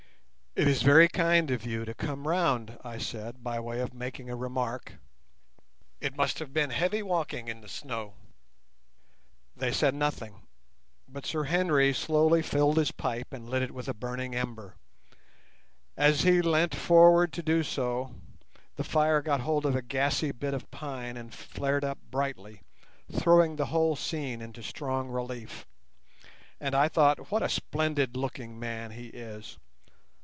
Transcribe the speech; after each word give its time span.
"It 0.53 0.67
is 0.67 0.81
very 0.81 1.07
kind 1.07 1.49
of 1.49 1.65
you 1.65 1.85
to 1.85 1.93
come 1.93 2.27
round," 2.27 2.77
I 2.83 2.97
said 2.97 3.41
by 3.41 3.57
way 3.61 3.79
of 3.79 3.93
making 3.93 4.29
a 4.29 4.35
remark; 4.35 4.95
"it 6.01 6.17
must 6.17 6.39
have 6.39 6.51
been 6.53 6.71
heavy 6.71 7.01
walking 7.01 7.47
in 7.47 7.61
the 7.61 7.69
snow." 7.69 8.15
They 9.55 9.71
said 9.71 9.95
nothing, 9.95 10.41
but 11.07 11.25
Sir 11.25 11.45
Henry 11.45 11.93
slowly 11.93 12.41
filled 12.41 12.75
his 12.75 12.91
pipe 12.91 13.31
and 13.31 13.49
lit 13.49 13.61
it 13.61 13.71
with 13.71 13.87
a 13.87 13.93
burning 13.93 14.35
ember. 14.35 14.75
As 15.95 16.23
he 16.23 16.41
leant 16.41 16.75
forward 16.75 17.31
to 17.31 17.41
do 17.41 17.63
so 17.63 18.13
the 18.75 18.83
fire 18.83 19.21
got 19.21 19.39
hold 19.39 19.65
of 19.65 19.73
a 19.73 19.81
gassy 19.81 20.33
bit 20.33 20.53
of 20.53 20.69
pine 20.69 21.15
and 21.15 21.33
flared 21.33 21.85
up 21.85 21.97
brightly, 22.11 22.61
throwing 23.09 23.55
the 23.55 23.67
whole 23.67 23.95
scene 23.95 24.41
into 24.41 24.61
strong 24.61 25.07
relief, 25.07 25.65
and 26.59 26.75
I 26.75 26.89
thought, 26.89 27.31
What 27.31 27.41
a 27.41 27.47
splendid 27.47 28.17
looking 28.17 28.59
man 28.59 28.91
he 28.91 29.07
is! 29.07 29.57